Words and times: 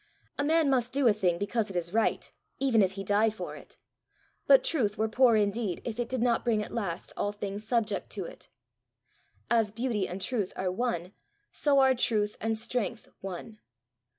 A 0.39 0.43
man 0.43 0.67
must 0.67 0.93
do 0.93 1.05
a 1.07 1.13
thing 1.13 1.37
because 1.37 1.69
it 1.69 1.75
is 1.75 1.93
right, 1.93 2.31
even 2.57 2.81
if 2.81 2.93
he 2.93 3.03
die 3.03 3.29
for 3.29 3.55
it; 3.55 3.77
but 4.47 4.63
truth 4.63 4.97
were 4.97 5.07
poor 5.07 5.35
indeed 5.35 5.79
if 5.85 5.99
it 5.99 6.09
did 6.09 6.23
not 6.23 6.43
bring 6.43 6.63
at 6.63 6.73
last 6.73 7.13
all 7.15 7.31
things 7.31 7.63
subject 7.67 8.09
to 8.13 8.25
it! 8.25 8.47
As 9.51 9.71
beauty 9.71 10.07
and 10.07 10.19
truth 10.19 10.53
are 10.55 10.71
one, 10.71 11.13
so 11.51 11.77
are 11.77 11.93
truth 11.93 12.35
and 12.41 12.57
strength 12.57 13.09
one. 13.19 13.59